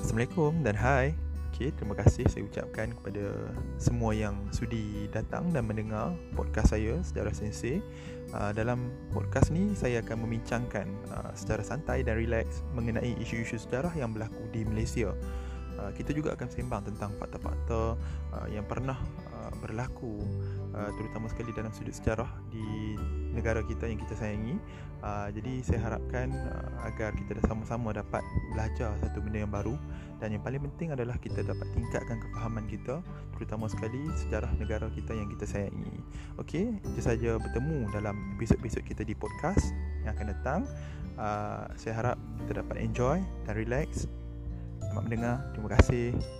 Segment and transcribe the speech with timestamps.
[0.00, 1.12] Assalamualaikum dan hai.
[1.52, 7.36] Okey, terima kasih saya ucapkan kepada semua yang sudi datang dan mendengar podcast saya Sejarah
[7.36, 7.84] Sensei.
[8.32, 13.92] Uh, dalam podcast ni saya akan membincangkan uh, secara santai dan relax mengenai isu-isu sejarah
[13.92, 15.12] yang berlaku di Malaysia.
[15.76, 18.00] Uh, kita juga akan sembang tentang fakta-fakta
[18.40, 18.96] uh, yang pernah
[19.36, 20.16] uh, berlaku
[20.72, 22.96] uh, terutama sekali dalam sudut sejarah di
[23.32, 24.58] negara kita yang kita sayangi.
[25.00, 28.20] Uh, jadi saya harapkan uh, agar kita sama-sama dapat
[28.52, 29.72] belajar satu benda yang baru
[30.20, 33.00] dan yang paling penting adalah kita dapat tingkatkan kefahaman kita
[33.32, 36.04] terutama sekali sejarah negara kita yang kita sayangi.
[36.36, 39.72] Okey, itu saja bertemu dalam episod-episod kita di podcast
[40.04, 40.60] yang akan datang.
[41.16, 43.18] Uh, saya harap kita dapat enjoy
[43.48, 44.04] dan relax.
[44.84, 45.36] Selamat mendengar.
[45.56, 46.39] Terima kasih.